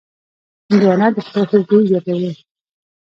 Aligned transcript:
هندوانه 0.69 1.07
د 1.15 1.17
خولې 1.27 1.45
خوشبويي 1.49 1.87
زیاتوي. 1.91 2.31